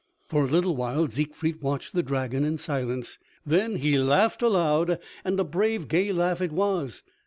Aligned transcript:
For 0.27 0.45
a 0.45 0.47
little 0.47 0.75
while 0.75 1.07
Siegfried 1.07 1.61
watched 1.61 1.93
the 1.93 2.01
dragon 2.01 2.43
in 2.43 2.57
silence. 2.57 3.19
Then 3.45 3.75
he 3.75 3.99
laughed 3.99 4.41
aloud, 4.41 4.97
and 5.23 5.39
a 5.39 5.43
brave, 5.43 5.87
gay 5.87 6.11
laugh 6.11 6.41
it 6.41 6.51
was. 6.51 7.03